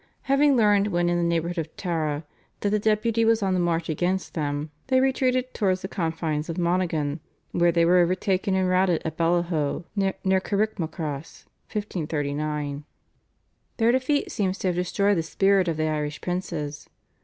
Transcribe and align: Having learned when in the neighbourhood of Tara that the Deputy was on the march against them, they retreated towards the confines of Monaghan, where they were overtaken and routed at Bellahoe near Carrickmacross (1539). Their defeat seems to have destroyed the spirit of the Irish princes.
Having 0.23 0.57
learned 0.57 0.87
when 0.87 1.09
in 1.09 1.19
the 1.19 1.23
neighbourhood 1.23 1.59
of 1.59 1.77
Tara 1.77 2.25
that 2.61 2.71
the 2.71 2.79
Deputy 2.79 3.23
was 3.23 3.43
on 3.43 3.53
the 3.53 3.59
march 3.59 3.87
against 3.87 4.33
them, 4.33 4.71
they 4.87 4.99
retreated 4.99 5.53
towards 5.53 5.83
the 5.83 5.87
confines 5.87 6.49
of 6.49 6.57
Monaghan, 6.57 7.19
where 7.51 7.71
they 7.71 7.85
were 7.85 7.99
overtaken 7.99 8.55
and 8.55 8.67
routed 8.67 9.03
at 9.05 9.15
Bellahoe 9.15 9.85
near 9.95 10.15
Carrickmacross 10.39 11.45
(1539). 11.71 12.83
Their 13.77 13.91
defeat 13.91 14.31
seems 14.31 14.57
to 14.57 14.69
have 14.69 14.75
destroyed 14.75 15.17
the 15.17 15.21
spirit 15.21 15.67
of 15.67 15.77
the 15.77 15.83
Irish 15.83 16.19
princes. 16.19 16.89